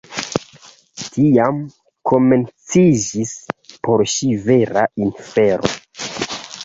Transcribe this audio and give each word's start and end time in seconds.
Tiam 1.01 1.59
komenciĝis 2.11 3.35
por 3.89 4.05
ŝi 4.15 4.33
vera 4.49 4.87
infero. 5.09 5.75